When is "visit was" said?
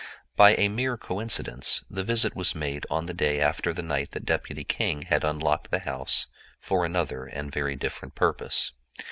2.03-2.55